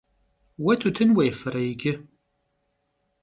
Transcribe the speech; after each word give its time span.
Vue 0.63 0.75
tutın 0.81 1.09
vuêfere 1.15 1.61
yicı? 1.67 1.93